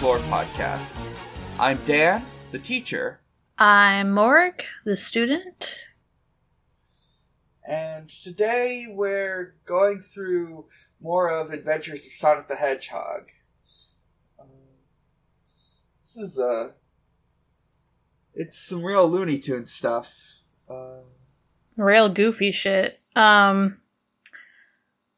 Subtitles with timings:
[0.00, 0.96] Sonic lore podcast.
[1.60, 2.22] I'm Dan,
[2.52, 3.20] the teacher,
[3.58, 5.78] I'm Morg, the student.
[7.68, 10.64] and today we're going through
[11.02, 13.28] more of Adventures of Sonic the Hedgehog.
[14.40, 14.46] Um,
[16.02, 16.70] this is Uh,
[18.34, 20.14] it's some real Looney Tune stuff.
[20.68, 21.00] Uh,
[21.76, 22.98] Real goofy shit.
[23.16, 23.80] Um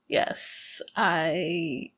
[0.09, 1.93] Yes, I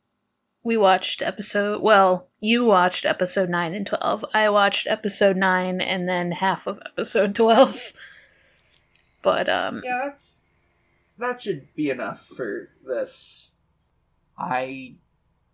[0.65, 4.25] we watched episode well, you watched episode 9 and 12.
[4.35, 7.93] I watched episode 9 and then half of episode 12.
[9.23, 10.45] But um yeah, that's
[11.19, 13.53] that should be enough for this.
[14.37, 14.97] I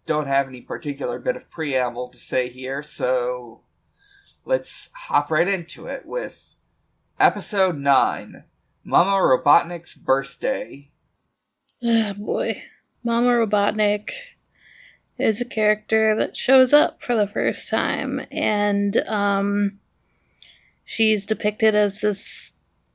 [0.06, 3.62] don't have any particular bit of preamble to say here, so
[4.45, 6.55] let's hop right into it with
[7.19, 8.45] episode 9
[8.83, 10.91] Mama Robotnik's birthday.
[11.84, 12.62] ah, boy.
[13.05, 14.11] Mama Robotnik
[15.20, 19.78] is a character that shows up for the first time and um
[20.84, 22.54] she's depicted as this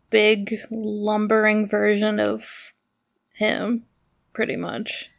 [0.09, 2.73] big lumbering version of
[3.33, 3.85] him
[4.33, 5.09] pretty much.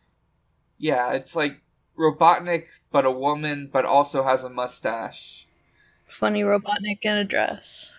[0.78, 1.60] Yeah, it's like
[1.98, 5.46] Robotnik, but a woman, but also has a mustache.
[6.06, 7.90] Funny Robotnik in a dress.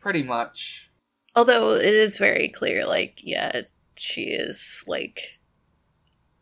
[0.00, 0.90] Pretty much.
[1.34, 3.62] Although it is very clear, like, yeah,
[3.96, 5.37] she is like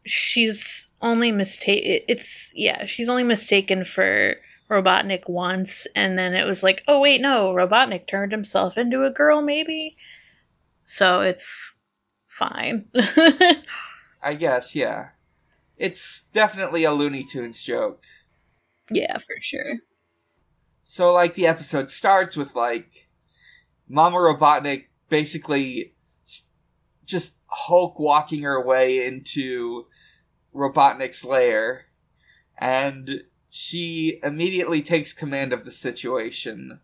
[0.07, 2.05] she's only mistake.
[2.09, 4.37] It's yeah, she's only mistaken for
[4.71, 9.11] Robotnik once, and then it was like, oh wait, no, Robotnik turned himself into a
[9.11, 9.97] girl, maybe.
[10.87, 11.77] So it's
[12.29, 12.87] fine.
[14.23, 15.09] I guess, yeah.
[15.77, 18.03] It's definitely a Looney Tunes joke.
[18.91, 19.77] yeah, for sure.
[20.83, 23.09] So, like, the episode starts with, like,
[23.89, 25.95] Mama Robotnik basically
[27.05, 29.87] just Hulk walking her way into
[30.57, 31.87] Robotnik's lair,
[32.59, 36.81] and she immediately takes command of the situation.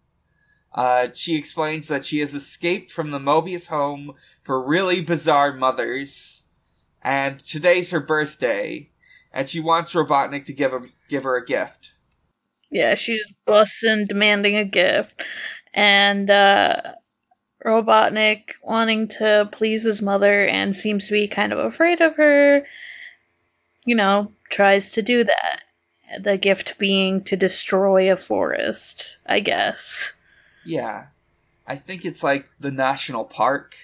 [0.74, 6.44] Uh, she explains that she has escaped from the Mobius home for really bizarre mothers,
[7.02, 8.90] and today's her birthday,
[9.32, 11.92] and she wants Robotnik to give him give her a gift.
[12.70, 15.24] Yeah, she's busting, demanding a gift,
[15.74, 16.80] and uh,
[17.64, 22.66] Robotnik wanting to please his mother and seems to be kind of afraid of her.
[23.84, 25.64] You know, tries to do that.
[26.20, 30.12] The gift being to destroy a forest, I guess.
[30.64, 31.06] Yeah.
[31.66, 33.76] I think it's like the national park.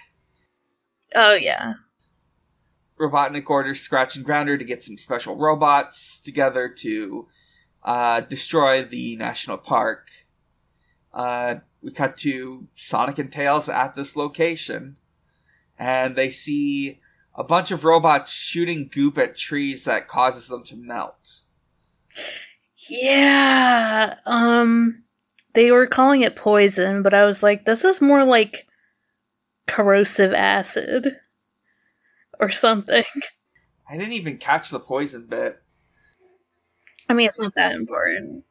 [1.14, 1.74] Oh yeah,
[2.98, 7.28] Robotnik orders Scratch and Grounder to get some special robots together to
[7.82, 10.08] uh, destroy the national park.
[11.12, 14.96] Uh, we cut to Sonic and Tails at this location,
[15.78, 17.00] and they see
[17.38, 21.42] a bunch of robots shooting goop at trees that causes them to melt.
[22.90, 24.16] yeah.
[24.26, 25.04] Um,
[25.54, 28.66] they were calling it poison, but I was like, this is more like
[29.68, 31.16] corrosive acid
[32.40, 33.04] or something.
[33.88, 35.62] I didn't even catch the poison bit.
[37.08, 38.44] I mean, it's not that important.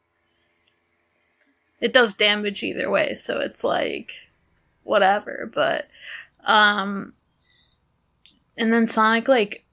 [1.81, 4.13] It does damage either way, so it's like
[4.83, 5.89] whatever, but
[6.45, 7.13] um
[8.57, 9.65] and then Sonic like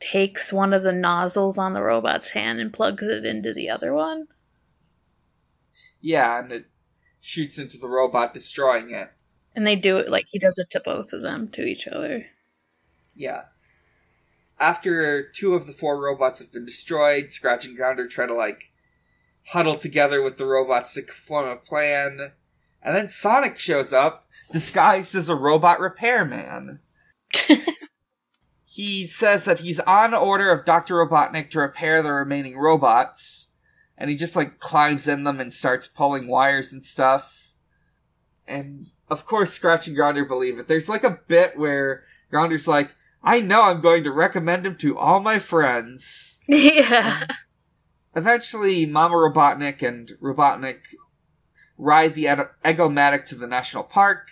[0.00, 3.92] takes one of the nozzles on the robot's hand and plugs it into the other
[3.92, 4.26] one.
[6.00, 6.66] Yeah, and it
[7.20, 9.10] shoots into the robot, destroying it.
[9.54, 12.26] And they do it like he does it to both of them, to each other.
[13.14, 13.42] Yeah.
[14.58, 18.72] After two of the four robots have been destroyed, Scratch and Grounder try to like
[19.48, 22.32] huddle together with the robots to form a plan.
[22.82, 26.80] And then Sonic shows up, disguised as a robot repairman.
[28.72, 30.94] he says that he's on order of Dr.
[30.94, 33.48] Robotnik to repair the remaining robots.
[33.98, 37.52] And he just like climbs in them and starts pulling wires and stuff.
[38.48, 40.68] And of course, Scratch and Grounder believe it.
[40.68, 42.92] There's like a bit where Grounder's like,
[43.22, 46.38] I know I'm going to recommend him to all my friends.
[46.48, 47.26] yeah.
[48.16, 50.80] Eventually, Mama Robotnik and Robotnik
[51.76, 54.28] ride the Ed- Egomatic to the national park.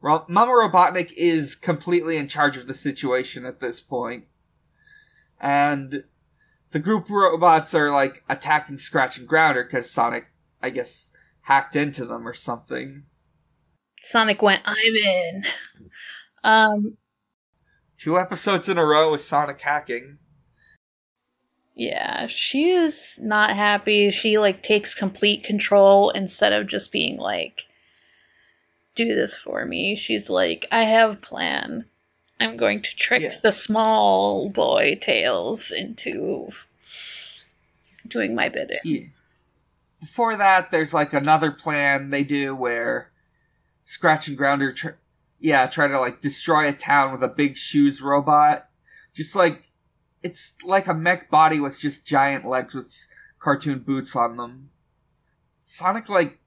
[0.00, 4.24] Ro- Mama Robotnik is completely in charge of the situation at this point.
[5.40, 6.04] And
[6.70, 10.26] the group robots are like attacking Scratch and Grounder because Sonic,
[10.62, 11.10] I guess,
[11.42, 13.04] hacked into them or something.
[14.02, 15.44] Sonic went, I'm in.
[16.44, 16.96] Um
[17.98, 20.18] Two episodes in a row with Sonic hacking.
[21.74, 24.12] Yeah, she is not happy.
[24.12, 27.62] She like takes complete control instead of just being like
[28.98, 29.94] do this for me.
[29.96, 31.84] She's like, I have a plan.
[32.40, 33.34] I'm going to trick Yeah.
[33.42, 36.50] the small boy Tails into
[38.06, 38.78] doing my bidding.
[38.84, 39.00] Yeah.
[40.00, 43.10] Before that, there's like another plan they do where
[43.84, 44.98] Scratch and Grounder, tr-
[45.40, 48.68] yeah, try to like destroy a town with a big shoes robot.
[49.14, 49.72] Just like
[50.22, 53.08] it's like a mech body with just giant legs with
[53.38, 54.70] cartoon boots on them.
[55.60, 56.38] Sonic like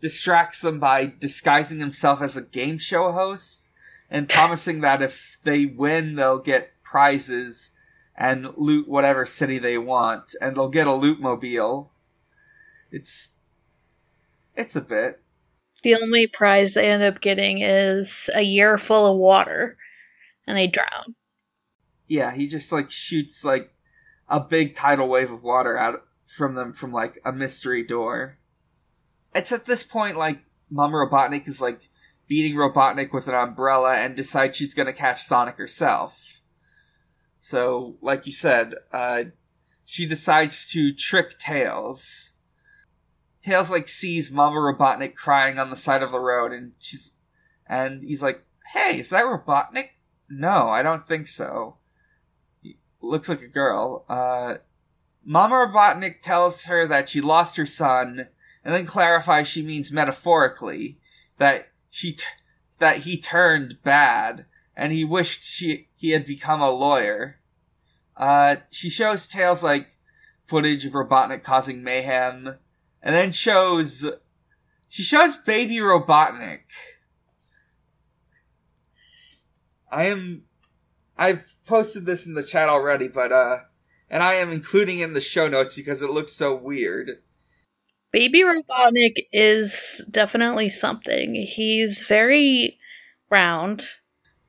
[0.00, 3.70] distracts them by disguising himself as a game show host
[4.10, 7.72] and promising that if they win, they'll get prizes
[8.16, 11.92] and loot whatever city they want, and they'll get a loot mobile.
[12.90, 13.32] It's
[14.54, 15.22] it's a bit.
[15.82, 19.76] The only prize they end up getting is a year full of water,
[20.46, 21.14] and they drown.
[22.06, 23.74] Yeah, he just like shoots like
[24.28, 28.38] a big tidal wave of water out from them from like a mystery door.
[29.36, 30.40] It's at this point like
[30.70, 31.88] Mama Robotnik is like
[32.26, 36.40] beating Robotnik with an umbrella and decides she's gonna catch Sonic herself.
[37.38, 39.24] So, like you said, uh,
[39.84, 42.32] she decides to trick Tails.
[43.42, 47.14] Tails like sees Mama Robotnik crying on the side of the road, and she's,
[47.68, 49.90] and he's like, "Hey, is that Robotnik?"
[50.28, 51.76] No, I don't think so.
[53.00, 54.04] Looks like a girl.
[54.08, 54.56] Uh,
[55.24, 58.28] Mama Robotnik tells her that she lost her son,
[58.66, 60.98] and then clarifies she means metaphorically
[61.38, 62.24] that she t-
[62.80, 64.44] that he turned bad,
[64.76, 67.38] and he wished she he had become a lawyer.
[68.16, 69.86] Uh, she shows Tails like
[70.46, 72.56] footage of Robotnik causing mayhem,
[73.00, 74.04] and then shows
[74.88, 76.62] she shows baby Robotnik.
[79.92, 80.42] I am
[81.16, 83.58] I've posted this in the chat already, but uh
[84.10, 87.22] and I am including in the show notes because it looks so weird.
[88.16, 91.34] Baby Robotnik is definitely something.
[91.34, 92.78] He's very
[93.28, 93.86] round.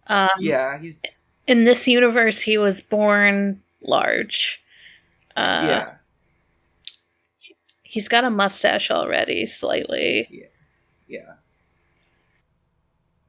[0.07, 1.01] Um, Yeah, he's
[1.47, 4.63] In this universe, he was born large.
[5.35, 5.93] Uh, yeah.
[7.83, 10.29] He's got a mustache already, slightly.
[10.31, 10.45] Yeah.
[11.09, 11.33] yeah.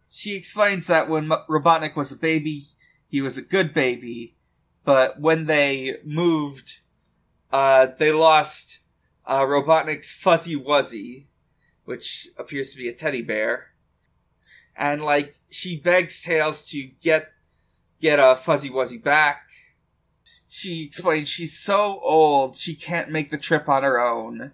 [0.08, 2.62] She explains that when Robotnik was a baby,
[3.08, 4.37] he was a good baby,
[4.84, 6.79] but when they moved,
[7.52, 8.79] uh, they lost
[9.29, 11.27] uh, Robotnik's Fuzzy Wuzzy,
[11.85, 13.69] which appears to be a teddy bear,
[14.75, 17.29] and like she begs Tails to get
[18.01, 19.43] get a Fuzzy Wuzzy back.
[20.49, 24.53] She explains she's so old she can't make the trip on her own,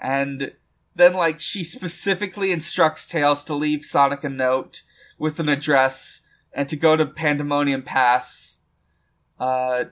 [0.00, 0.52] and
[0.94, 4.82] then like she specifically instructs Tails to leave Sonic a note
[5.18, 6.22] with an address
[6.54, 8.60] and to go to Pandemonium Pass.
[9.38, 9.84] Uh,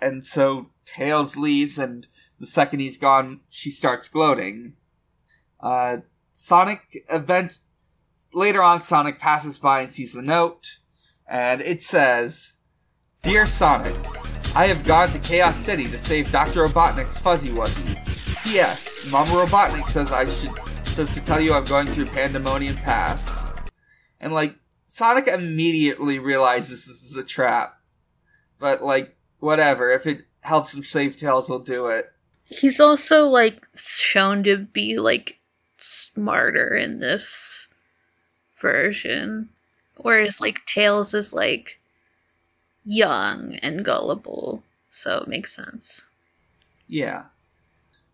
[0.00, 4.74] and so Tails leaves, and the second he's gone, she starts gloating.
[5.60, 5.98] Uh,
[6.32, 7.58] Sonic event
[8.32, 10.78] later on, Sonic passes by and sees the note,
[11.26, 12.54] and it says,
[13.22, 13.96] "Dear Sonic,
[14.54, 16.68] I have gone to Chaos City to save Dr.
[16.68, 17.98] Robotnik's Fuzzy Wuzzy.
[18.44, 19.06] P.S.
[19.10, 20.52] Mama Robotnik says I should
[20.94, 23.50] says to tell you I'm going through Pandemonium Pass.
[24.20, 27.80] And like Sonic immediately realizes this is a trap.
[28.60, 32.12] But like whatever, if it helps him save Tails, he'll do it.
[32.54, 35.38] He's also like shown to be like
[35.78, 37.66] smarter in this
[38.58, 39.48] version,
[39.96, 41.80] whereas like Tails is like
[42.84, 46.06] young and gullible, so it makes sense.
[46.86, 47.24] Yeah.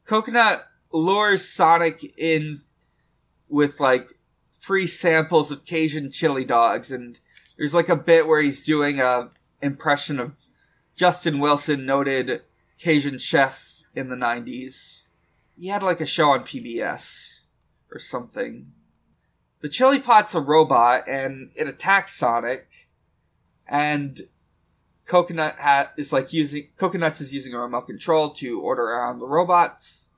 [0.07, 2.63] Coconut lures Sonic in
[3.51, 4.09] with like
[4.59, 7.21] free samples of Cajun chili dogs and
[7.59, 9.29] there's like a bit where he's doing a
[9.61, 10.39] impression of
[10.97, 12.41] Justin Wilson, noted
[12.79, 15.07] Cajun chef in the 90s.
[15.59, 17.41] He had like a show on PBS
[17.93, 18.73] or something.
[19.61, 22.89] The chili pot's a robot and it attacks Sonic
[23.67, 24.21] and
[25.07, 29.27] Coconut hat is like using Coconuts is using a remote control to order around the
[29.27, 30.09] robots.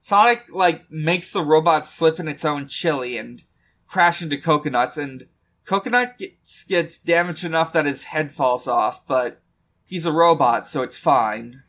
[0.00, 3.42] Sonic like makes the robot slip in its own chili and
[3.88, 5.26] crash into Coconuts, and
[5.64, 9.40] Coconut gets, gets damaged enough that his head falls off, but
[9.84, 11.62] he's a robot, so it's fine.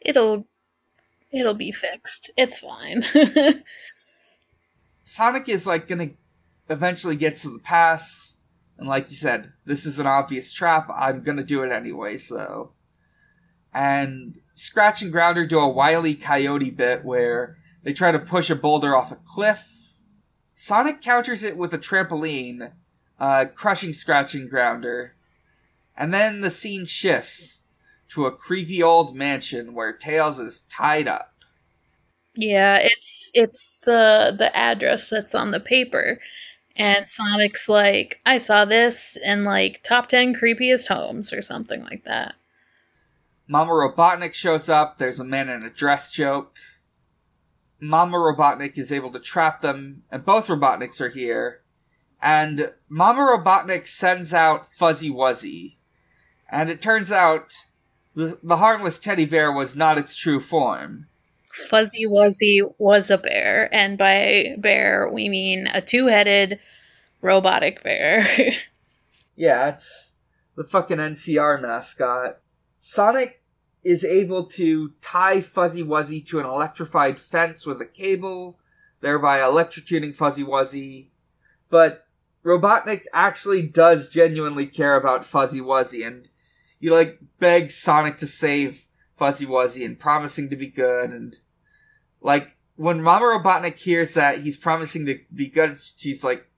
[0.00, 0.46] It'll
[1.32, 2.30] it'll be fixed.
[2.36, 3.04] It's fine.
[5.02, 6.10] Sonic is like gonna
[6.68, 8.36] eventually get to the pass,
[8.78, 10.88] and like you said, this is an obvious trap.
[10.94, 12.72] I'm gonna do it anyway, so.
[13.74, 18.54] And Scratch and Grounder do a wily coyote bit where they try to push a
[18.54, 19.94] boulder off a cliff.
[20.52, 22.72] Sonic counters it with a trampoline,
[23.18, 25.14] uh, crushing Scratch and Grounder.
[25.96, 27.61] And then the scene shifts
[28.14, 31.34] to a creepy old mansion where Tails is tied up.
[32.34, 36.20] yeah, it's it's the the address that's on the paper.
[36.76, 42.04] And Sonic's like, I saw this in like top 10 creepiest homes or something like
[42.04, 42.34] that.
[43.46, 44.96] Mama Robotnik shows up.
[44.96, 46.56] There's a man in a dress joke.
[47.78, 51.60] Mama Robotnik is able to trap them, and both Robotniks are here.
[52.22, 55.76] And Mama Robotnik sends out Fuzzy Wuzzy.
[56.48, 57.52] And it turns out
[58.14, 61.06] the, the harmless teddy bear was not its true form.
[61.54, 66.58] Fuzzy Wuzzy was a bear, and by bear we mean a two headed
[67.20, 68.26] robotic bear.
[69.36, 70.16] yeah, it's
[70.56, 72.38] the fucking NCR mascot.
[72.78, 73.42] Sonic
[73.84, 78.58] is able to tie Fuzzy Wuzzy to an electrified fence with a cable,
[79.00, 81.08] thereby electrocuting Fuzzy Wuzzy.
[81.68, 82.06] But
[82.44, 86.28] Robotnik actually does genuinely care about Fuzzy Wuzzy, and
[86.82, 91.38] he like begs Sonic to save Fuzzy Wuzzy and promising to be good, and
[92.20, 96.50] like when Mama Robotnik hears that he's promising to be good, she's like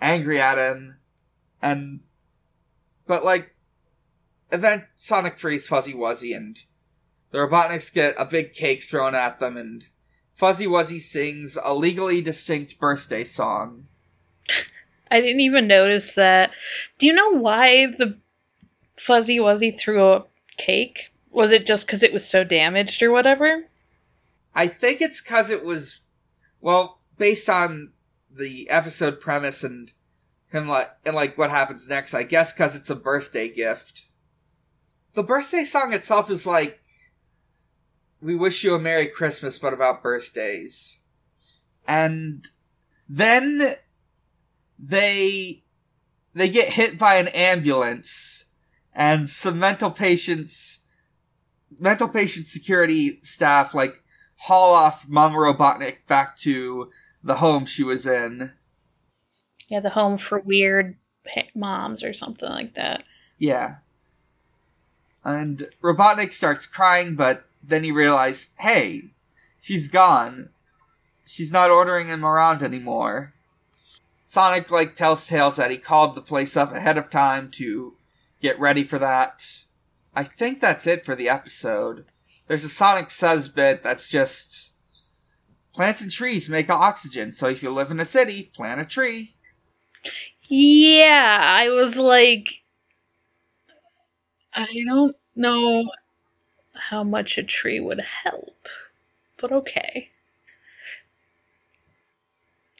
[0.00, 0.96] angry at him,
[1.60, 2.00] and
[3.06, 3.54] but like
[4.50, 6.58] and then Sonic frees Fuzzy Wuzzy, and
[7.30, 9.86] the Robotniks get a big cake thrown at them, and
[10.32, 13.86] Fuzzy Wuzzy sings a legally distinct birthday song.
[15.10, 16.52] I didn't even notice that.
[16.98, 18.18] Do you know why the
[18.98, 20.24] Fuzzy Wuzzy threw a
[20.56, 21.12] cake?
[21.30, 23.64] Was it just because it was so damaged or whatever?
[24.54, 26.00] I think it's because it was,
[26.60, 27.92] well, based on
[28.30, 29.92] the episode premise and
[30.50, 32.14] him like and like what happens next.
[32.14, 34.06] I guess because it's a birthday gift
[35.18, 36.80] the birthday song itself is like
[38.20, 41.00] we wish you a merry christmas but about birthdays
[41.88, 42.46] and
[43.08, 43.74] then
[44.78, 45.64] they
[46.34, 48.44] they get hit by an ambulance
[48.94, 50.80] and some mental patients
[51.78, 54.02] mental patient security staff like
[54.36, 56.90] haul off mama robotnik back to
[57.22, 58.52] the home she was in
[59.68, 60.96] yeah the home for weird
[61.54, 63.04] moms or something like that
[63.38, 63.76] yeah
[65.28, 69.10] and Robotnik starts crying, but then he realizes, hey,
[69.60, 70.48] she's gone.
[71.26, 73.34] She's not ordering him around anymore.
[74.22, 77.94] Sonic like tells Tails that he called the place up ahead of time to
[78.40, 79.64] get ready for that.
[80.14, 82.06] I think that's it for the episode.
[82.46, 84.72] There's a Sonic Says bit that's just
[85.74, 89.34] plants and trees make oxygen, so if you live in a city, plant a tree.
[90.48, 92.48] Yeah, I was like
[94.54, 95.84] I don't know
[96.74, 98.66] how much a tree would help,
[99.40, 100.08] but okay.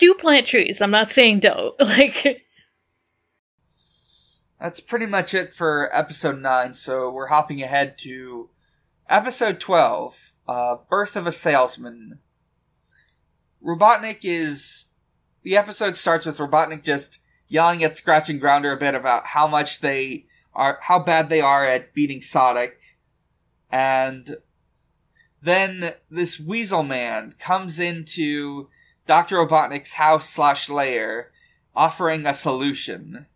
[0.00, 0.81] Do plant trees.
[0.81, 1.79] I'm not saying don't.
[1.81, 2.45] Like
[4.61, 8.50] That's pretty much it for episode 9, so we're hopping ahead to
[9.09, 12.19] episode 12, uh, Birth of a Salesman.
[13.65, 14.87] Robotnik is
[15.45, 19.47] the episode starts with Robotnik just yelling at Scratch and Grounder a bit about how
[19.47, 22.99] much they are how bad they are at beating Sonic,
[23.71, 24.38] and
[25.41, 28.69] then this Weasel Man comes into
[29.07, 31.31] Doctor Robotnik's house slash lair,
[31.77, 33.27] offering a solution.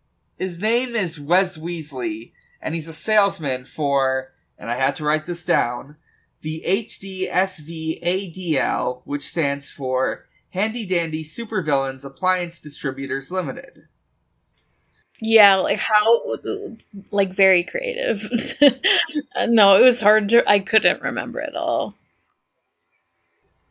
[0.43, 5.25] His name is Wes Weasley, and he's a salesman for, and I had to write
[5.25, 5.95] this down,
[6.41, 13.87] the HDSVADL, which stands for Handy Dandy Supervillains Appliance Distributors Limited.
[15.21, 16.23] Yeah, like how,
[17.13, 18.29] like very creative.
[19.47, 21.95] no, it was hard to, I couldn't remember it all.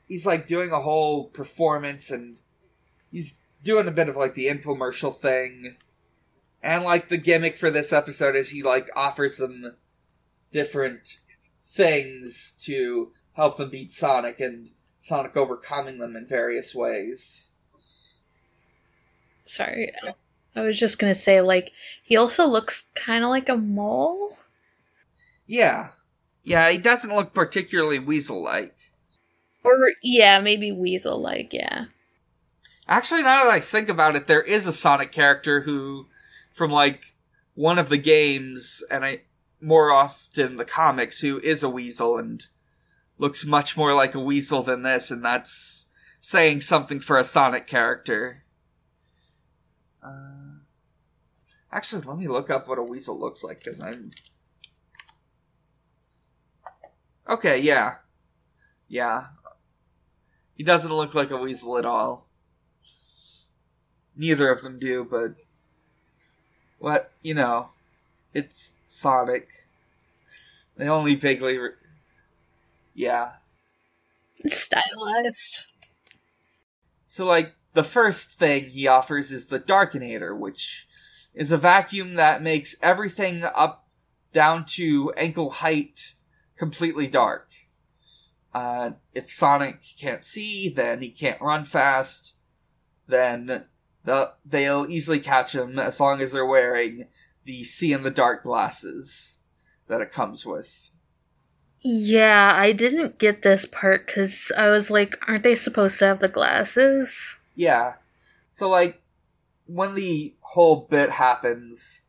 [0.08, 2.40] He's like doing a whole performance and
[3.12, 5.76] he's doing a bit of like the infomercial thing.
[6.64, 9.76] And like the gimmick for this episode is he like offers them
[10.52, 11.20] different
[11.64, 14.70] things to help them beat Sonic and
[15.02, 17.48] Sonic overcoming them in various ways.
[19.46, 19.92] Sorry.
[20.56, 21.72] I was just gonna say, like,
[22.04, 24.38] he also looks kind of like a mole.
[25.48, 25.90] Yeah.
[26.44, 28.76] Yeah, he doesn't look particularly weasel like.
[29.64, 31.86] Or, yeah, maybe weasel like, yeah.
[32.88, 36.08] Actually, now that I think about it, there is a Sonic character who,
[36.54, 37.16] from like
[37.54, 39.22] one of the games, and I
[39.60, 42.46] more often the comics, who is a weasel and
[43.18, 45.88] looks much more like a weasel than this, and that's
[46.20, 48.44] saying something for a Sonic character.
[50.04, 50.42] Uh,
[51.74, 54.12] Actually, let me look up what a weasel looks like because I'm.
[57.30, 57.96] Okay, yeah.
[58.90, 59.28] Yeah.
[60.54, 62.28] He doesn't look like a weasel at all.
[64.16, 65.36] Neither of them do, but.
[66.82, 67.12] What?
[67.22, 67.70] You know.
[68.34, 69.48] It's Sonic.
[70.78, 71.60] They only vaguely.
[71.60, 71.70] Re-
[72.96, 73.34] yeah.
[74.38, 75.68] It's stylized.
[77.06, 80.88] So, like, the first thing he offers is the Darkinator, which
[81.36, 83.88] is a vacuum that makes everything up
[84.34, 86.16] down to ankle height
[86.58, 87.48] completely dark.
[88.56, 92.34] Uh, if Sonic can't see, then he can't run fast.
[93.08, 93.66] Then
[94.04, 97.06] the, they'll easily catch him as long as they're wearing
[97.46, 99.38] the see in the dark glasses
[99.88, 100.92] that it comes with.
[101.82, 106.20] Yeah, I didn't get this part because I was like, aren't they supposed to have
[106.20, 107.40] the glasses?
[107.56, 107.94] Yeah.
[108.50, 109.02] So, like,
[109.66, 112.02] when the whole bit happens,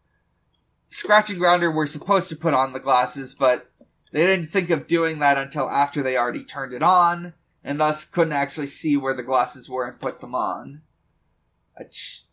[0.89, 3.71] Scratch and Grounder were supposed to put on the glasses, but
[4.13, 7.33] they didn't think of doing that until after they already turned it on,
[7.65, 10.83] and thus couldn't actually see where the glasses were and put them on.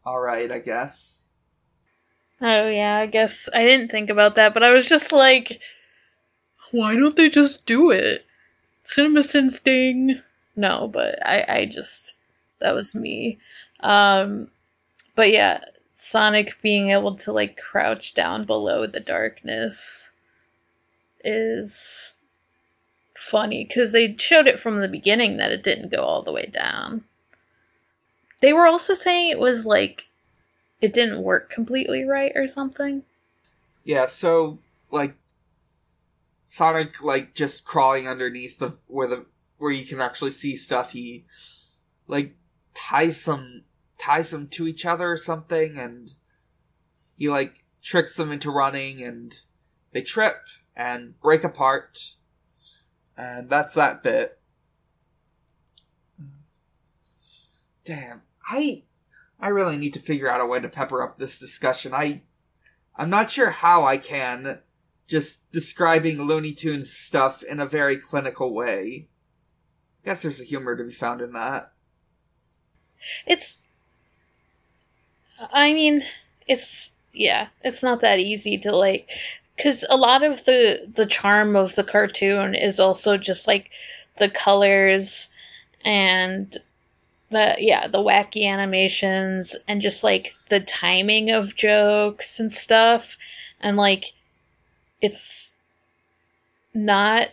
[0.06, 1.30] Alright, I guess.
[2.42, 5.60] Oh, yeah, I guess I didn't think about that, but I was just like,
[6.72, 8.26] why don't they just do it?
[8.86, 10.22] CinemaSins.
[10.56, 12.14] No, but I, I just
[12.60, 13.40] that was me.
[13.82, 14.50] Um,
[15.16, 20.12] but yeah, Sonic being able to like crouch down below the darkness
[21.24, 22.14] is
[23.16, 26.46] funny because they showed it from the beginning that it didn't go all the way
[26.46, 27.04] down.
[28.42, 30.08] They were also saying it was like
[30.82, 33.04] it didn't work completely right or something.
[33.84, 34.60] Yeah, so
[34.92, 35.16] like
[36.46, 39.26] Sonic like just crawling underneath the where the
[39.58, 40.92] where you can actually see stuff.
[40.92, 41.26] He
[42.08, 42.36] like
[42.74, 43.64] ties some
[43.98, 46.14] ties them to each other or something, and
[47.18, 49.40] he like tricks them into running, and
[49.92, 52.16] they trip and break apart,
[53.18, 54.40] and that's that bit.
[57.84, 58.84] Damn, I
[59.40, 61.94] I really need to figure out a way to pepper up this discussion.
[61.94, 62.24] I
[62.96, 64.60] I'm not sure how I can
[65.08, 69.08] just describing Looney Tunes stuff in a very clinical way.
[70.06, 71.72] Guess there's a humor to be found in that.
[73.26, 73.62] It's.
[75.52, 76.04] I mean,
[76.48, 76.94] it's.
[77.12, 79.10] Yeah, it's not that easy to, like.
[79.56, 83.72] Because a lot of the, the charm of the cartoon is also just, like,
[84.18, 85.30] the colors
[85.84, 86.56] and
[87.30, 93.18] the yeah the wacky animations and just like the timing of jokes and stuff.
[93.62, 94.14] And like
[95.02, 95.56] it's
[96.74, 97.30] not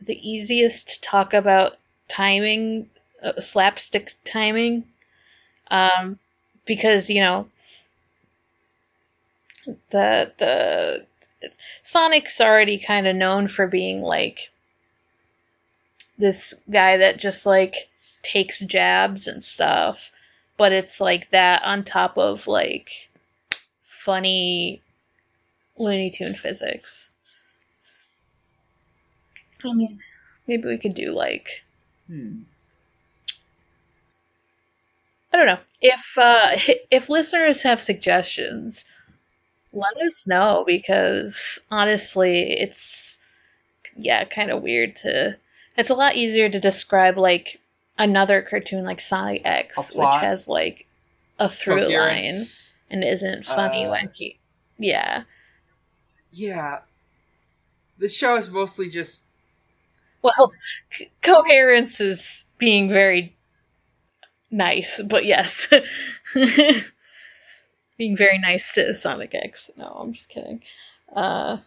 [0.00, 1.76] the easiest to talk about
[2.08, 2.88] timing,
[3.22, 4.84] uh, slapstick timing,
[5.70, 6.18] um,
[6.64, 7.48] because you know
[9.90, 11.06] the the
[11.82, 14.50] Sonic's already kind of known for being like
[16.18, 17.88] this guy that just like
[18.22, 20.10] takes jabs and stuff,
[20.56, 23.10] but it's like that on top of like
[23.84, 24.82] funny
[25.76, 27.10] Looney Tune physics.
[29.64, 30.00] I mean,
[30.46, 31.62] maybe we could do like.
[32.06, 32.42] Hmm.
[35.32, 36.56] I don't know if uh,
[36.90, 38.86] if listeners have suggestions,
[39.72, 43.18] let us know because honestly, it's
[43.96, 45.36] yeah, kind of weird to.
[45.76, 47.60] It's a lot easier to describe like
[47.98, 50.86] another cartoon like Sonic X, which has like
[51.38, 52.74] a through Coherence.
[52.90, 54.36] line and isn't funny, uh, wacky.
[54.78, 55.24] Yeah,
[56.32, 56.80] yeah,
[57.98, 59.24] the show is mostly just.
[60.22, 60.52] Well,
[60.92, 63.36] c- coherence is being very
[64.50, 65.68] nice, but yes.
[67.98, 69.70] being very nice to Sonic X.
[69.76, 70.62] No, I'm just kidding.
[71.14, 71.58] Uh,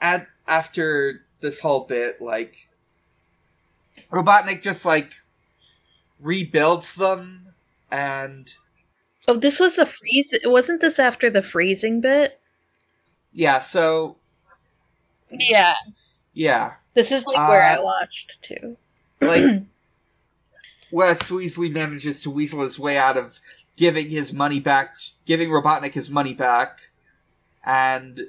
[0.00, 2.68] At, after this whole bit, like,
[4.10, 5.14] Robotnik just, like,
[6.20, 7.48] rebuilds them,
[7.90, 8.54] and.
[9.26, 10.34] Oh, this was the freeze.
[10.44, 12.40] Wasn't this after the freezing bit?
[13.34, 14.16] yeah, so
[15.30, 15.74] yeah,
[16.32, 16.74] yeah.
[16.94, 18.76] This is like where uh, I watched too.
[19.20, 19.42] like
[20.92, 23.40] Wes Weasley manages to weasel his way out of
[23.76, 24.94] giving his money back,
[25.26, 26.90] giving Robotnik his money back,
[27.64, 28.20] and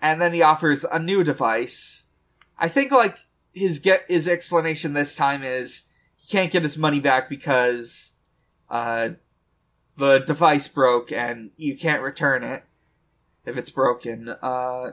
[0.00, 2.06] and then he offers a new device.
[2.58, 3.18] I think like
[3.54, 5.82] his get his explanation this time is
[6.16, 8.12] he can't get his money back because
[8.68, 9.10] uh,
[9.96, 12.64] the device broke and you can't return it
[13.46, 14.28] if it's broken.
[14.28, 14.92] Uh,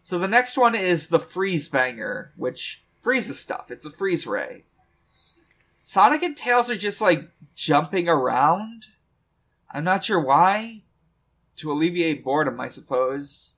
[0.00, 3.70] so the next one is the Freeze Banger, which freezes stuff.
[3.70, 4.64] It's a freeze ray.
[5.82, 8.86] Sonic and Tails are just like jumping around.
[9.70, 10.82] I'm not sure why.
[11.56, 13.54] To alleviate boredom, I suppose.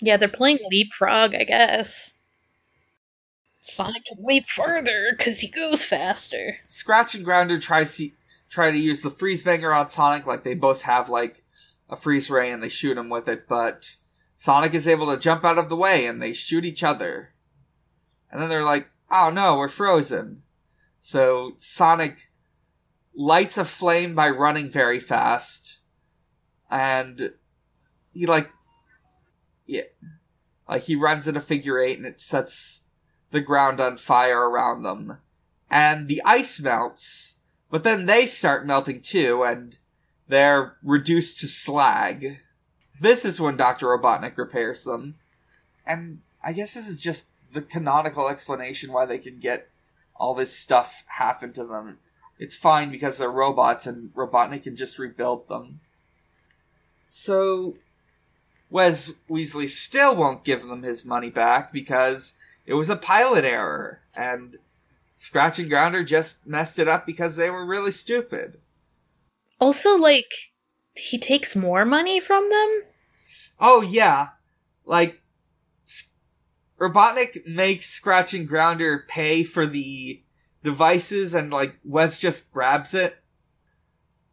[0.00, 2.14] Yeah, they're playing leapfrog, I guess.
[3.62, 6.58] Sonic can leap further because he goes faster.
[6.66, 8.10] Scratch and Grounder tries to
[8.50, 11.44] try to use the freeze banger on Sonic, like they both have like
[11.88, 13.96] a freeze ray and they shoot him with it, but
[14.36, 17.32] Sonic is able to jump out of the way and they shoot each other.
[18.30, 20.42] And then they're like, oh no, we're frozen.
[20.98, 22.30] So Sonic
[23.14, 25.78] lights a flame by running very fast.
[26.70, 27.32] And
[28.12, 28.50] he like
[29.66, 29.82] yeah
[30.68, 32.82] like he runs in a figure eight and it sets
[33.32, 35.18] the ground on fire around them.
[35.68, 37.36] And the ice melts,
[37.70, 39.76] but then they start melting too, and
[40.28, 42.38] they're reduced to slag.
[43.00, 43.86] This is when Dr.
[43.86, 45.16] Robotnik repairs them.
[45.84, 49.68] And I guess this is just the canonical explanation why they can get
[50.14, 51.98] all this stuff happen to them.
[52.38, 55.80] It's fine because they're robots and Robotnik can just rebuild them.
[57.06, 57.76] So,
[58.70, 62.34] Wes Weasley still won't give them his money back because
[62.66, 64.56] it was a pilot error, and
[65.14, 68.58] Scratch and Grounder just messed it up because they were really stupid.
[69.60, 70.32] Also, like,
[70.94, 72.82] he takes more money from them?
[73.60, 74.30] Oh, yeah.
[74.84, 75.20] Like,
[76.80, 80.22] Robotnik makes Scratch and Grounder pay for the
[80.62, 83.16] devices, and, like, Wes just grabs it.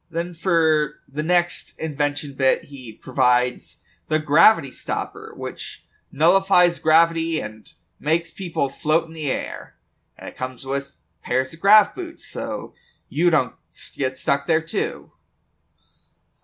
[0.10, 7.72] Then for the next invention bit, he provides the gravity stopper, which nullifies gravity and
[8.00, 9.76] makes people float in the air.
[10.18, 12.74] And it comes with pairs of grav boots, so
[13.08, 13.54] you don't
[13.96, 15.12] get stuck there too.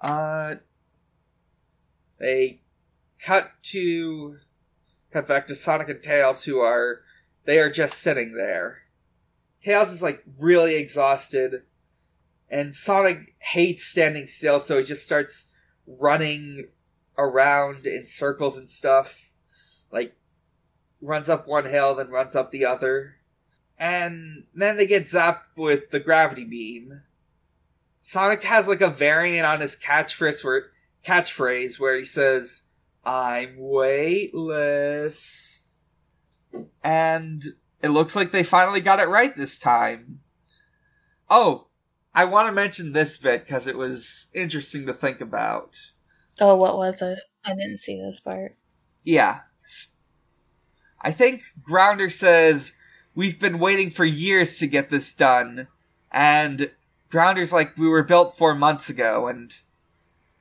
[0.01, 0.55] Uh,
[2.19, 2.61] they
[3.19, 4.37] cut to
[5.11, 7.01] cut back to Sonic and Tails, who are
[7.45, 8.83] they are just sitting there.
[9.61, 11.63] Tails is like really exhausted,
[12.49, 15.47] and Sonic hates standing still, so he just starts
[15.87, 16.67] running
[17.17, 19.31] around in circles and stuff.
[19.91, 20.15] Like
[21.01, 23.15] runs up one hill, then runs up the other.
[23.77, 27.01] And then they get zapped with the gravity beam.
[27.99, 30.67] Sonic has like a variant on his catchphrase where
[31.03, 32.63] catchphrase where he says,
[33.03, 35.61] I'm weightless.
[36.83, 37.43] And
[37.81, 40.21] it looks like they finally got it right this time.
[41.29, 41.67] Oh,
[42.13, 45.77] I want to mention this bit because it was interesting to think about.
[46.39, 47.19] Oh, what was it?
[47.43, 48.55] I didn't see this part.
[49.03, 49.41] Yeah.
[51.05, 52.73] I think Grounder says,
[53.13, 55.67] We've been waiting for years to get this done.
[56.11, 56.71] And
[57.11, 59.27] Grounder's like, We were built four months ago.
[59.27, 59.55] And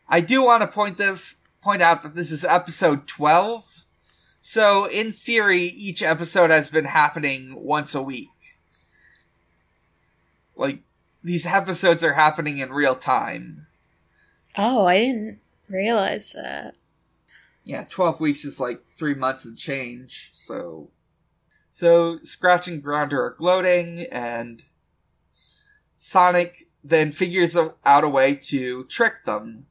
[0.08, 3.84] I do want to point this point out that this is episode 12.
[4.40, 8.28] So, in theory, each episode has been happening once a week.
[10.56, 10.80] Like,
[11.22, 13.66] these episodes are happening in real time.
[14.56, 16.74] Oh, I didn't realize that.
[17.64, 20.90] Yeah, 12 weeks is like three months and change, so.
[21.72, 24.64] So, Scratch and Grounder are gloating, and
[25.96, 29.66] Sonic then figures out a way to trick them.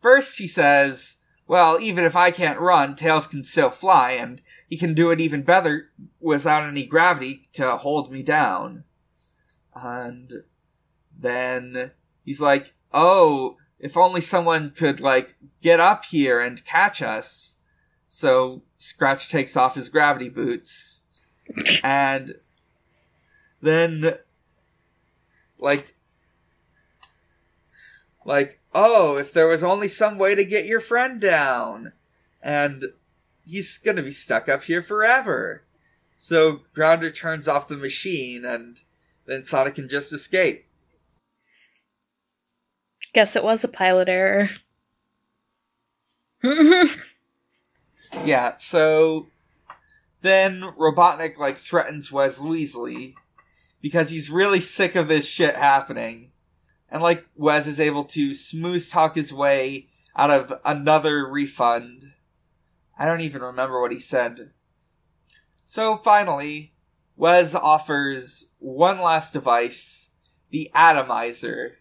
[0.00, 1.16] First, he says,
[1.46, 5.20] well, even if I can't run, Tails can still fly, and he can do it
[5.20, 8.84] even better without any gravity to hold me down.
[9.74, 10.44] And
[11.18, 11.92] then
[12.24, 17.56] he's like, oh, if only someone could, like, get up here and catch us.
[18.08, 21.02] So Scratch takes off his gravity boots.
[21.84, 22.36] and
[23.60, 24.18] then,
[25.58, 25.94] like,
[28.24, 31.92] like, oh, if there was only some way to get your friend down.
[32.42, 32.84] And
[33.44, 35.64] he's gonna be stuck up here forever.
[36.16, 38.80] So Grounder turns off the machine and
[39.26, 40.66] then Sonic can just escape.
[43.14, 44.50] Guess it was a pilot error.
[48.24, 49.28] yeah, so
[50.20, 53.14] then Robotnik like threatens Wes Weasley
[53.80, 56.32] because he's really sick of this shit happening.
[56.90, 62.12] And like Wes is able to smooth talk his way out of another refund.
[62.98, 64.50] I don't even remember what he said.
[65.64, 66.72] So finally,
[67.16, 70.10] Wes offers one last device,
[70.50, 71.78] the Atomizer.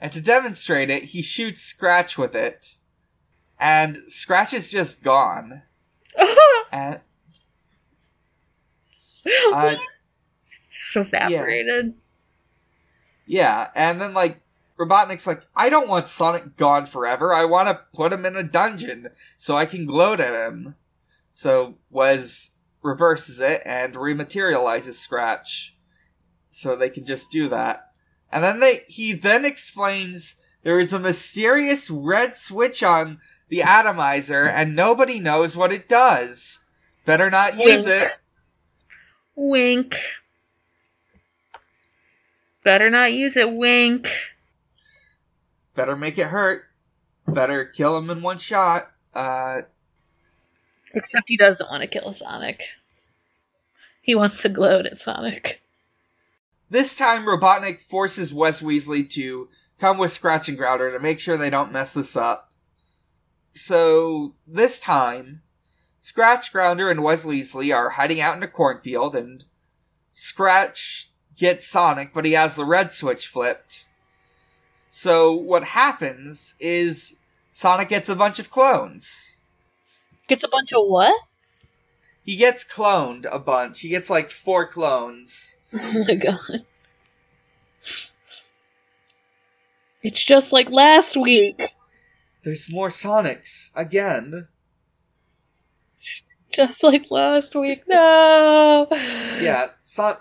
[0.00, 2.76] And to demonstrate it, he shoots Scratch with it.
[3.58, 5.62] And Scratch is just gone.
[6.72, 7.00] and,
[9.52, 9.76] uh,
[10.94, 11.94] evaporated.
[13.26, 13.66] Yeah.
[13.66, 14.40] yeah, and then like
[14.78, 17.34] Robotnik's like, I don't want Sonic gone forever.
[17.34, 20.76] I want to put him in a dungeon so I can gloat at him.
[21.30, 25.76] So Wes reverses it and rematerializes Scratch,
[26.50, 27.87] so they can just do that.
[28.30, 34.44] And then they he then explains there is a mysterious red switch on the atomizer
[34.44, 36.60] and nobody knows what it does.
[37.06, 37.64] Better not Wink.
[37.64, 38.18] use it.
[39.34, 39.96] Wink.
[42.64, 44.10] Better not use it, wink.
[45.74, 46.64] Better make it hurt.
[47.26, 48.90] Better kill him in one shot.
[49.14, 49.62] Uh
[50.92, 52.62] Except he doesn't want to kill Sonic.
[54.02, 55.62] He wants to gloat at Sonic.
[56.70, 61.36] This time Robotnik forces Wes Weasley to come with Scratch and Grounder to make sure
[61.36, 62.52] they don't mess this up.
[63.52, 65.42] So this time,
[66.00, 69.44] Scratch, Grounder, and Wes Weasley are hiding out in a cornfield, and
[70.12, 73.86] Scratch gets Sonic, but he has the red switch flipped.
[74.88, 77.16] So what happens is
[77.52, 79.36] Sonic gets a bunch of clones.
[80.28, 81.14] Gets a bunch of what?
[82.24, 83.80] He gets cloned a bunch.
[83.80, 85.56] He gets like four clones.
[85.74, 86.64] Oh my god.
[90.02, 91.60] It's just like last week.
[92.42, 94.48] There's more Sonics again.
[96.50, 97.82] Just like last week.
[97.86, 98.86] No.
[99.40, 100.16] Yeah, Son.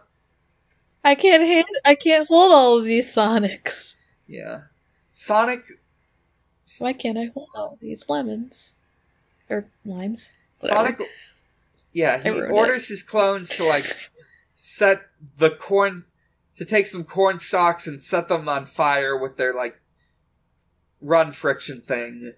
[1.03, 3.95] I can't hand, I can't hold all of these Sonics.
[4.27, 4.63] Yeah,
[5.11, 5.63] Sonic.
[6.79, 8.75] Why can't I hold all these lemons?
[9.49, 10.33] Or limes?
[10.59, 10.81] Whatever.
[10.97, 11.09] Sonic.
[11.93, 13.85] Yeah, he orders his clones to like
[14.59, 15.01] set
[15.37, 16.03] the corn
[16.55, 19.79] to take some corn stalks and set them on fire with their like
[20.99, 22.33] run friction thing.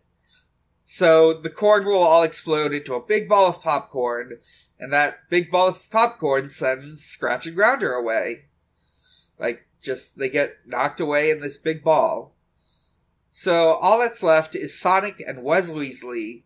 [0.84, 4.40] So the corn will all explode into a big ball of popcorn,
[4.78, 8.48] and that big ball of popcorn sends Scratch and Grounder away.
[9.38, 12.36] Like, just, they get knocked away in this big ball.
[13.32, 16.44] So all that's left is Sonic and Wes Weasley,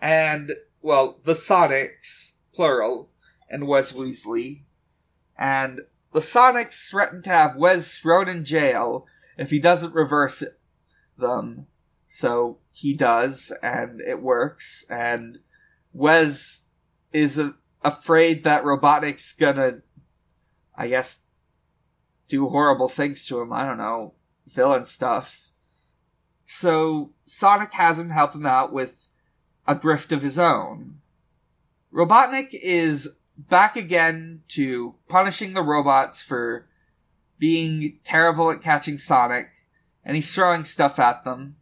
[0.00, 3.10] and, well, the Sonics, plural,
[3.48, 4.62] and Wes Weasley.
[5.38, 10.42] And the Sonics threaten to have Wes thrown in jail if he doesn't reverse
[11.18, 11.66] them.
[12.06, 14.84] So he does, and it works.
[14.90, 15.38] And
[15.92, 16.64] Wes
[17.12, 19.80] is a- afraid that Robotnik's gonna,
[20.76, 21.20] I guess,
[22.28, 23.52] do horrible things to him.
[23.52, 24.14] I don't know,
[24.46, 25.50] villain stuff.
[26.44, 29.08] So Sonic has him help him out with
[29.66, 31.00] a grift of his own.
[31.92, 36.66] Robotnik is back again to punishing the robots for
[37.38, 39.48] being terrible at catching Sonic,
[40.04, 41.56] and he's throwing stuff at them.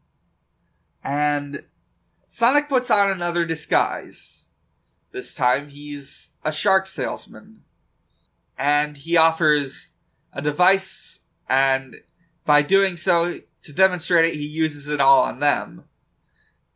[1.02, 1.64] And
[2.26, 4.46] Sonic puts on another disguise.
[5.12, 7.62] This time he's a shark salesman.
[8.58, 9.88] And he offers
[10.32, 11.96] a device, and
[12.44, 15.84] by doing so, to demonstrate it, he uses it all on them.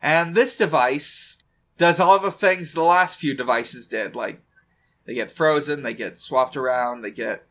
[0.01, 1.39] And this device
[1.77, 4.41] does all the things the last few devices did, like
[5.07, 7.47] they get frozen, they get swapped around, they get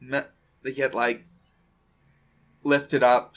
[0.00, 1.24] they get like
[2.62, 3.36] lifted up.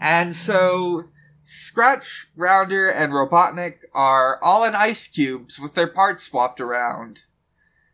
[0.00, 1.04] And so
[1.42, 7.24] Scratch, Grounder, and Robotnik are all in ice cubes with their parts swapped around.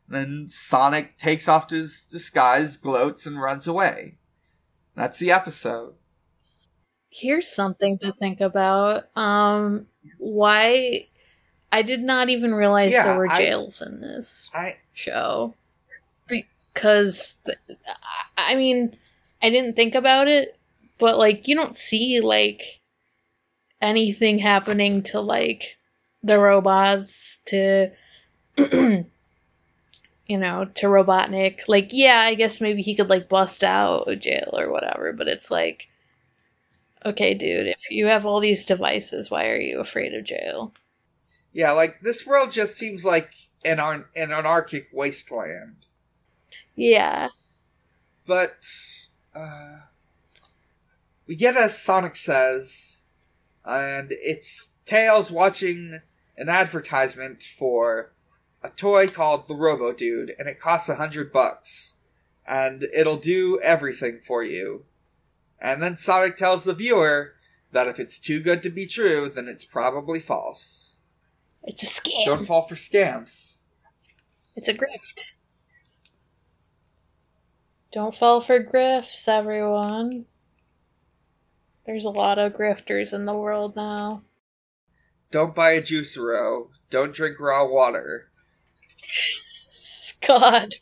[0.08, 4.18] Then Sonic takes off his disguise, gloats, and runs away.
[4.94, 5.94] That's the episode.
[7.08, 9.04] Here's something to think about.
[9.16, 9.86] Um,
[10.18, 11.08] why
[11.72, 15.54] I did not even realize Yeah, there were I- jails in this I show
[16.28, 18.96] because I I mean
[19.42, 20.56] I didn't think about it,
[20.98, 22.80] but like you don't see like
[23.80, 25.78] anything happening to like
[26.22, 27.90] the robots to
[28.58, 29.04] you
[30.28, 31.68] know to Robotnik.
[31.68, 35.28] Like yeah, I guess maybe he could like bust out of jail or whatever, but
[35.28, 35.88] it's like
[37.04, 40.72] okay, dude, if you have all these devices, why are you afraid of jail?
[41.52, 43.32] Yeah, like this world just seems like
[43.64, 45.86] an an anarchic wasteland.
[46.76, 47.28] Yeah.
[48.26, 48.64] But
[49.34, 49.80] uh,
[51.26, 53.02] we get as Sonic says,
[53.64, 56.00] and it's Tails watching
[56.36, 58.12] an advertisement for
[58.62, 61.94] a toy called the Robo Dude, and it costs a hundred bucks,
[62.46, 64.84] and it'll do everything for you.
[65.60, 67.34] And then Sonic tells the viewer
[67.72, 70.89] that if it's too good to be true, then it's probably false.
[71.64, 72.24] It's a scam.
[72.24, 73.56] Don't fall for scams.
[74.56, 75.34] It's a grift.
[77.92, 80.26] Don't fall for grifts, everyone.
[81.86, 84.22] There's a lot of grifters in the world now.
[85.30, 86.68] Don't buy a juicero.
[86.88, 88.30] Don't drink raw water.
[90.26, 90.74] God.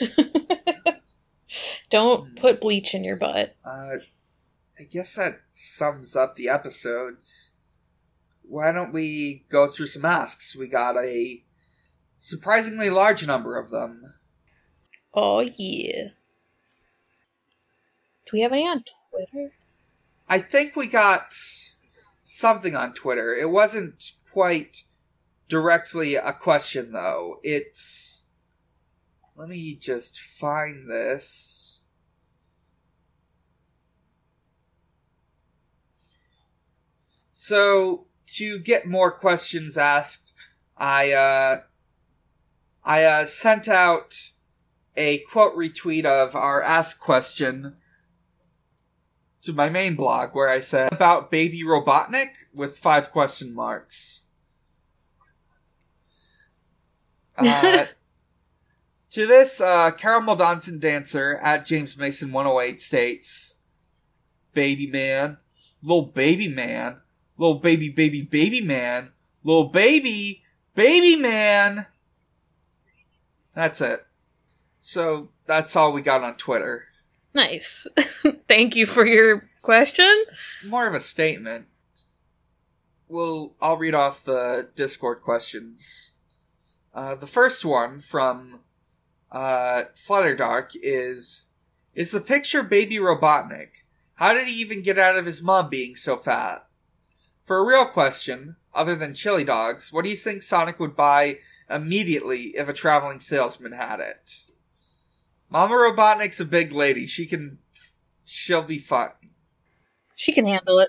[1.90, 3.56] Don't put bleach in your butt.
[3.64, 3.98] Uh,
[4.78, 7.52] I guess that sums up the episodes.
[8.48, 10.54] Why don't we go through some asks?
[10.54, 11.42] We got a
[12.18, 14.14] surprisingly large number of them.
[15.14, 16.08] Oh, yeah.
[18.26, 19.52] Do we have any on Twitter?
[20.28, 21.32] I think we got
[22.22, 23.34] something on Twitter.
[23.34, 24.84] It wasn't quite
[25.48, 27.38] directly a question, though.
[27.42, 28.24] It's.
[29.36, 31.82] Let me just find this.
[37.32, 40.34] So, to get more questions asked,
[40.76, 41.60] I, uh,
[42.84, 44.32] I, uh, sent out
[44.96, 47.76] a quote retweet of our ask question
[49.42, 54.22] to my main blog where I said about baby Robotnik with five question marks.
[57.38, 57.84] Uh,
[59.10, 63.56] to this, uh, Caramel Dancing Dancer at James Mason 108 states,
[64.54, 65.36] Baby man,
[65.82, 67.02] little baby man,
[67.38, 69.12] little baby baby baby man,
[69.44, 70.42] little baby
[70.74, 71.86] baby man.
[73.54, 74.06] That's it.
[74.80, 76.84] So that's all we got on Twitter.
[77.34, 77.86] Nice.
[78.48, 80.24] Thank you for your question.
[80.32, 81.66] It's more of a statement.
[83.08, 86.12] Well, I'll read off the Discord questions.
[86.94, 88.60] Uh, the first one from
[89.30, 91.44] uh, Flutterdark is
[91.94, 93.84] Is the picture baby Robotnik?
[94.14, 96.65] How did he even get out of his mom being so fat?
[97.46, 101.38] For a real question, other than chili dogs, what do you think Sonic would buy
[101.70, 104.42] immediately if a traveling salesman had it?
[105.48, 107.06] Mama Robotnik's a big lady.
[107.06, 107.58] She can.
[108.24, 109.10] She'll be fine.
[110.16, 110.88] She can handle it.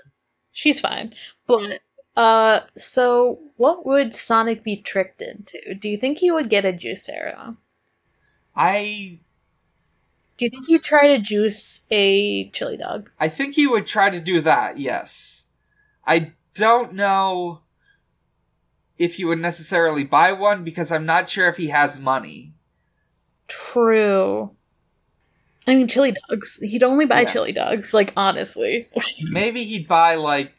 [0.50, 1.14] She's fine.
[1.46, 1.80] But
[2.16, 5.76] uh so what would Sonic be tricked into?
[5.78, 7.56] Do you think he would get a Juicero?
[8.56, 9.20] I
[10.38, 13.10] Do you think he'd try to juice a chili dog?
[13.20, 15.44] I think he would try to do that, yes.
[16.04, 17.62] I don't know
[18.98, 22.54] if you would necessarily buy one because I'm not sure if he has money.
[23.46, 24.50] True.
[25.66, 26.58] I mean chili dogs.
[26.62, 27.32] He'd only buy Yeah.
[27.32, 28.88] chili dogs, like honestly.
[29.30, 30.52] Maybe he'd buy, like,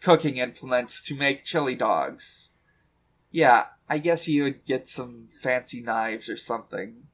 [0.00, 2.50] cooking implements to make chili dogs.
[3.30, 7.04] Yeah, I guess he would get some fancy knives or something.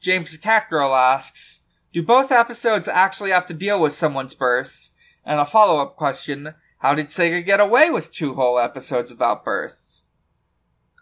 [0.00, 1.60] James the Cat Girl asks
[1.92, 4.90] Do both episodes actually have to deal with someone's birth?
[5.24, 9.42] And a follow up question How did Sega get away with two whole episodes about
[9.42, 10.02] birth?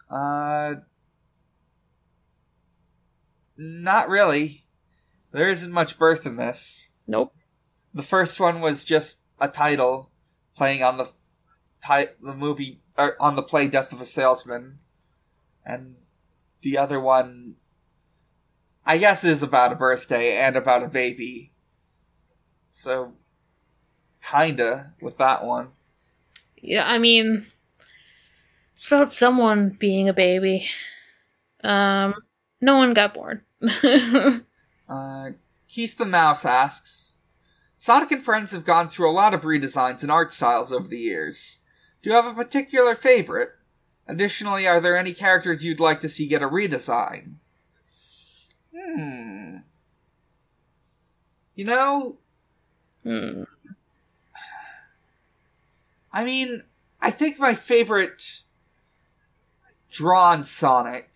[0.09, 0.75] Uh.
[3.57, 4.63] Not really.
[5.33, 6.89] There isn't much birth in this.
[7.05, 7.35] Nope.
[7.93, 10.09] The first one was just a title
[10.55, 11.11] playing on the
[11.85, 14.79] ti- the movie or on the play Death of a Salesman,
[15.65, 15.97] and
[16.61, 17.55] the other one,
[18.85, 21.51] I guess, is about a birthday and about a baby.
[22.69, 23.15] So,
[24.23, 25.72] kinda with that one.
[26.63, 27.45] Yeah, I mean
[28.75, 30.67] it's about someone being a baby.
[31.63, 32.15] Um
[32.61, 33.41] no one got born.
[34.89, 35.31] Uh,
[35.69, 37.15] Keith the Mouse asks
[37.77, 40.99] Sonic and Friends have gone through a lot of redesigns and art styles over the
[40.99, 41.59] years.
[42.01, 43.51] Do you have a particular favorite?
[44.07, 47.35] Additionally, are there any characters you'd like to see get a redesign?
[48.75, 49.57] Hmm.
[51.55, 52.17] You know,
[53.03, 53.43] Hmm.
[56.13, 56.63] I mean,
[57.01, 58.43] I think my favorite
[59.91, 61.09] drawn Sonic.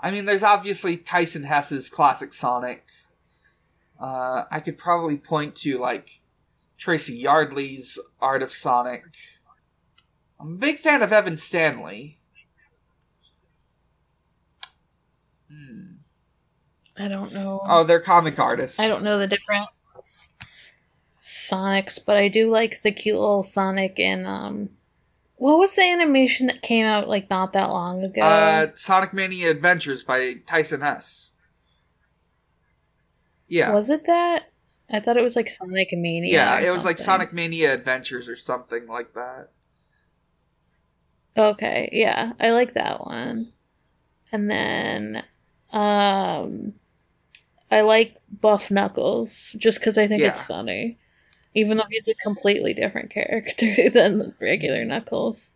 [0.00, 2.86] I mean, there's obviously Tyson Hesse's classic Sonic.
[4.00, 6.20] Uh, I could probably point to like
[6.78, 9.02] Tracy Yardley's art of Sonic.
[10.38, 12.20] I'm a big fan of Evan Stanley.
[15.50, 15.94] Hmm.
[16.96, 17.60] I don't know.
[17.66, 18.78] Oh, they're comic artists.
[18.78, 19.68] I don't know the different
[21.28, 24.70] Sonics, but I do like the cute little Sonic in um
[25.36, 28.22] what was the animation that came out like not that long ago?
[28.22, 31.32] Uh, Sonic Mania Adventures by Tyson Hesse.
[33.46, 33.72] Yeah.
[33.72, 34.44] Was it that?
[34.90, 36.32] I thought it was like Sonic Mania.
[36.32, 36.96] Yeah, it was like.
[36.96, 39.50] Sonic Mania Adventures or something like that.
[41.36, 43.52] Okay, yeah, I like that one.
[44.32, 45.22] And then
[45.72, 46.72] um
[47.70, 50.98] I like Buff Knuckles just cuz I think it's funny.
[51.58, 55.50] Even though he's a completely different character than regular Knuckles.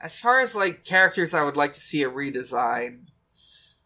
[0.00, 3.06] As far as like characters I would like to see a redesign,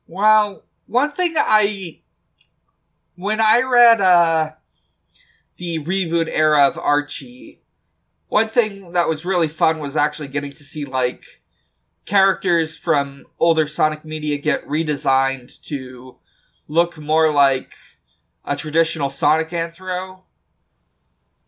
[0.06, 2.00] well, one thing I
[3.14, 4.52] when I read uh
[5.56, 7.62] the reboot era of Archie,
[8.28, 11.24] one thing that was really fun was actually getting to see like
[12.04, 16.16] characters from older Sonic media get redesigned to
[16.68, 17.74] look more like
[18.44, 20.22] a traditional Sonic anthro.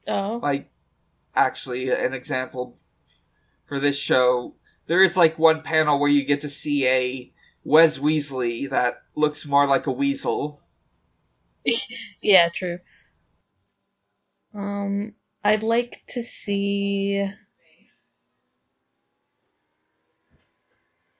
[0.06, 0.38] Oh.
[0.42, 0.70] like
[1.34, 2.78] actually an example
[3.66, 4.54] for this show
[4.86, 7.32] there is like one panel where you get to see a
[7.64, 10.60] wes weasley that looks more like a weasel
[12.22, 12.78] Yeah, true.
[14.54, 17.28] Um, I'd like to see.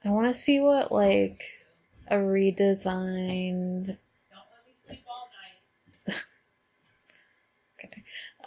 [0.03, 1.43] I want to see what like
[2.07, 3.97] a redesigned.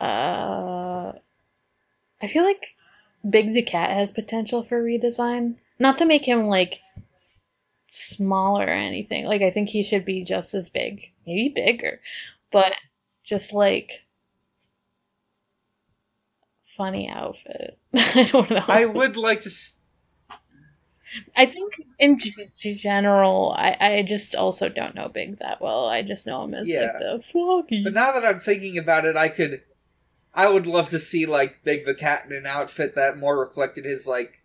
[0.00, 1.12] Uh,
[2.22, 2.74] I feel like
[3.28, 5.56] Big the Cat has potential for redesign.
[5.78, 6.80] Not to make him like
[7.88, 9.24] smaller or anything.
[9.24, 12.00] Like I think he should be just as big, maybe bigger,
[12.52, 12.74] but
[13.24, 14.04] just like
[16.76, 17.78] funny outfit.
[17.94, 18.64] I don't know.
[18.68, 19.48] I would like to.
[19.48, 19.74] S-
[21.34, 25.86] I think in g- general, I, I just also don't know Big that well.
[25.86, 26.82] I just know him as Yeah.
[26.82, 27.82] like the Froggy.
[27.84, 29.62] but now that I'm thinking about it, I could.
[30.38, 33.84] I would love to see like Big the cat in an outfit that more reflected
[33.84, 34.44] his like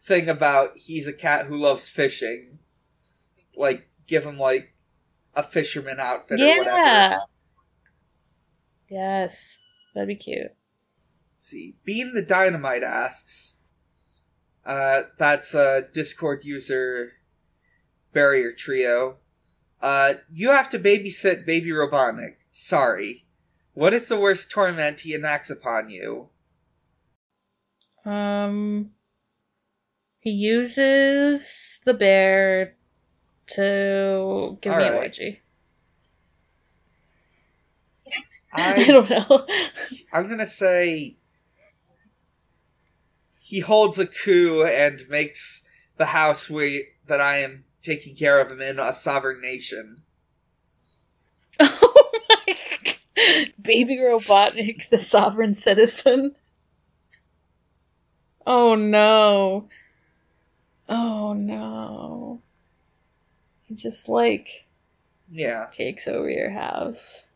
[0.00, 2.60] thing about he's a cat who loves fishing.
[3.56, 4.72] Like give him like
[5.34, 6.76] a fisherman outfit or whatever.
[6.76, 7.18] yeah.
[8.88, 9.58] Yes,
[9.94, 10.52] that'd be cute.
[11.34, 13.56] Let's see, Bean the Dynamite asks.
[14.64, 17.14] Uh, that's a Discord user
[18.12, 19.16] barrier trio.
[19.80, 22.36] Uh, you have to babysit Baby Robotnik.
[22.52, 23.26] Sorry.
[23.74, 26.28] What is the worst torment he enacts upon you?
[28.04, 28.90] Um,
[30.20, 32.76] he uses the bear
[33.48, 35.12] to give me a Alright.
[35.12, 35.38] wedgie.
[38.52, 39.46] I I, don't know.
[40.12, 41.16] I'm gonna say
[43.38, 45.62] he holds a coup and makes
[45.96, 50.02] the house we, that I am taking care of him in a sovereign nation.
[51.60, 52.96] oh my god.
[53.62, 56.34] Baby Robotnik, the sovereign citizen.
[58.46, 59.68] Oh no.
[60.88, 62.40] Oh no.
[63.64, 64.64] He just like
[65.30, 65.66] Yeah.
[65.72, 67.26] takes over your house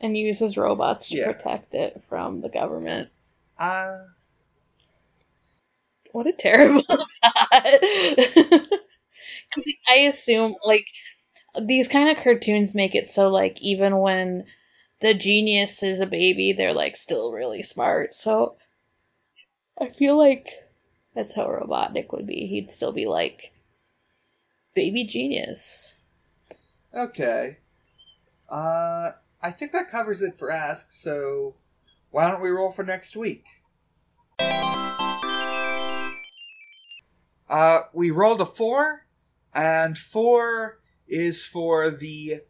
[0.00, 1.32] and uses robots to Yeah.
[1.32, 3.08] protect it from the government.
[3.58, 4.04] Uh,
[6.12, 6.82] What a terrible
[7.22, 7.80] thought.
[9.48, 10.86] Because I assume, like,
[11.58, 14.44] these kind of cartoons make it so, like, even when
[15.00, 18.14] the genius is a baby, they're, like, still really smart.
[18.14, 18.56] So
[19.80, 20.48] I feel like
[21.14, 22.46] that's how Robotnik would be.
[22.46, 23.52] He'd still be, like,
[24.74, 25.96] baby genius.
[26.94, 27.58] Okay.
[28.48, 31.54] Uh, I think that covers it for Ask, so
[32.10, 33.44] why don't we roll for next week?
[37.48, 39.06] Uh, we rolled a four,
[39.54, 40.79] and four
[41.10, 42.40] is for the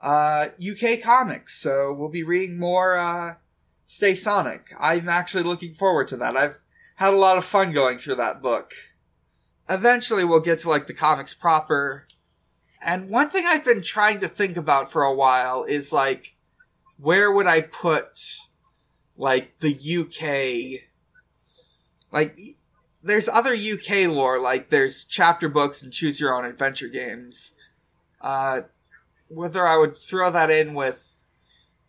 [0.00, 3.34] uh, UK comics, so we'll be reading more uh,
[3.86, 4.72] Stay Sonic.
[4.78, 6.36] I'm actually looking forward to that.
[6.36, 6.62] I've
[6.96, 8.72] had a lot of fun going through that book.
[9.68, 12.06] Eventually, we'll get to like the comics proper.
[12.82, 16.36] And one thing I've been trying to think about for a while is like,
[16.96, 18.38] where would I put
[19.16, 20.82] like the UK?
[22.12, 22.38] Like,
[23.02, 27.54] there's other UK lore, like there's chapter books and choose your own adventure games.
[28.20, 28.62] Uh,
[29.28, 31.24] whether I would throw that in with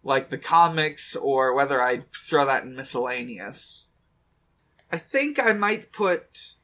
[0.04, 3.88] like the comics or whether I'd throw that in miscellaneous.
[4.92, 6.56] I think I might put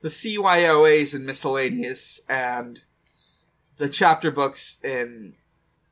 [0.00, 2.82] the CYOAs in miscellaneous and
[3.76, 5.34] the chapter books in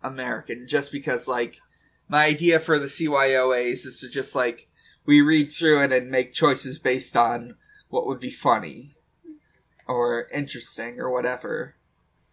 [0.03, 1.59] American just because like
[2.09, 4.69] my idea for the CYOAs is to just like
[5.07, 7.57] we read through it and make choices based on
[7.89, 8.97] what would be funny
[9.87, 11.75] or interesting or whatever.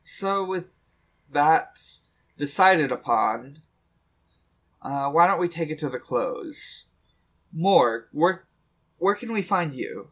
[0.10, 0.95] So with
[1.34, 1.82] that
[2.38, 3.60] decided upon,
[4.82, 6.86] uh, why don't we take it to the close?
[7.51, 8.45] More, where
[8.99, 10.08] where can we find you?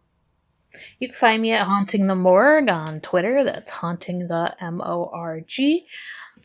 [0.99, 3.45] You can find me at Haunting the Morg on Twitter.
[3.45, 5.87] That's Haunting the M O R G.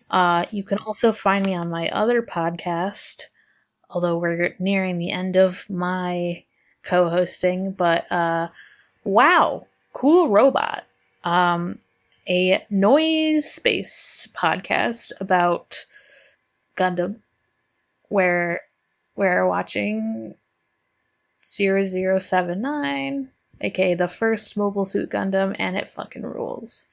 [0.08, 3.22] Uh, you can also find me on my other podcast,
[3.90, 6.44] although we're nearing the end of my
[6.84, 7.72] co hosting.
[7.72, 8.46] But uh,
[9.02, 10.84] wow, cool robot.
[11.24, 11.80] Um,
[12.30, 15.84] a noise space podcast about
[16.76, 17.16] Gundam,
[18.08, 18.60] where
[19.16, 20.36] we're watching
[21.42, 23.30] 0079
[23.62, 26.86] aka the first Mobile Suit Gundam, and it fucking rules.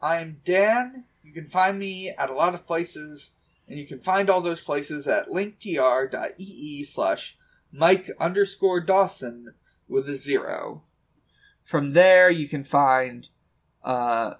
[0.00, 1.04] I'm Dan.
[1.24, 3.32] You can find me at a lot of places,
[3.68, 7.36] and you can find all those places at linktr.ee slash
[7.72, 9.54] Mike underscore Dawson
[9.88, 10.84] with a zero.
[11.64, 13.28] From there, you can find
[13.84, 14.34] uh,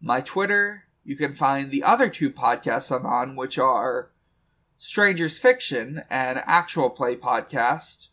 [0.00, 0.84] my Twitter.
[1.04, 4.10] You can find the other two podcasts I'm on, which are
[4.76, 8.08] Strangers Fiction, an actual play podcast,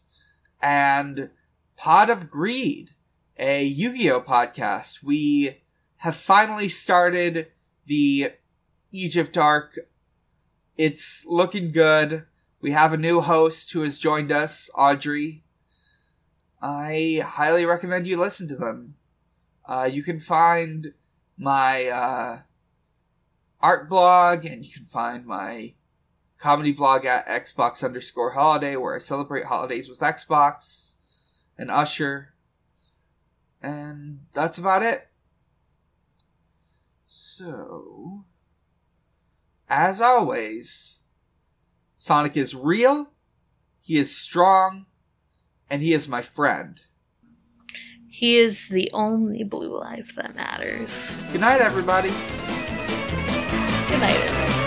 [0.61, 1.29] and
[1.75, 2.91] Pod of Greed,
[3.37, 5.03] a Yu Gi Oh podcast.
[5.03, 5.61] We
[5.97, 7.51] have finally started
[7.85, 8.31] the
[8.91, 9.77] Egypt arc.
[10.77, 12.25] It's looking good.
[12.61, 15.43] We have a new host who has joined us, Audrey.
[16.61, 18.95] I highly recommend you listen to them.
[19.67, 20.93] Uh, you can find
[21.37, 22.39] my uh,
[23.59, 25.73] art blog and you can find my
[26.37, 30.95] comedy blog at Xbox underscore holiday where I celebrate holidays with Xbox
[31.57, 32.33] and Usher.
[33.61, 35.07] And that's about it.
[37.07, 38.25] So,
[39.67, 41.01] as always,
[41.95, 43.07] Sonic is real,
[43.81, 44.85] he is strong,
[45.69, 46.83] and he is my friend.
[48.15, 51.17] He is the only blue life that matters.
[51.33, 52.11] Good night, everybody.
[53.89, 54.64] Good night, everyone.